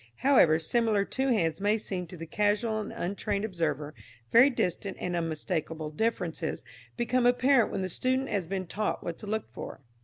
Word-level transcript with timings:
However 0.25 0.57
similar 0.57 1.05
two 1.05 1.27
hands 1.27 1.61
may 1.61 1.77
seem 1.77 2.07
to 2.07 2.17
the 2.17 2.25
casual 2.25 2.79
and 2.79 2.91
untrained 2.91 3.45
observer, 3.45 3.93
very 4.31 4.49
distinct 4.49 4.99
and 4.99 5.15
unmistakable 5.15 5.91
differences 5.91 6.63
become 6.97 7.27
apparent 7.27 7.71
when 7.71 7.83
the 7.83 7.87
student 7.89 8.29
has 8.29 8.47
been 8.47 8.65
taught 8.65 9.03
what 9.03 9.19
to 9.19 9.27
look 9.27 9.53
for. 9.53 9.79